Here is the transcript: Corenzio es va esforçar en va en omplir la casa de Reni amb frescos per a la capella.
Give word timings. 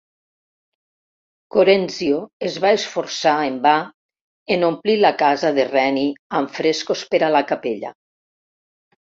Corenzio 1.55 2.21
es 2.49 2.57
va 2.63 2.71
esforçar 2.77 3.33
en 3.51 3.59
va 3.67 3.75
en 4.57 4.65
omplir 4.71 4.97
la 5.03 5.13
casa 5.21 5.53
de 5.61 5.67
Reni 5.69 6.09
amb 6.41 6.57
frescos 6.57 7.07
per 7.13 7.23
a 7.29 7.33
la 7.39 7.45
capella. 7.55 7.95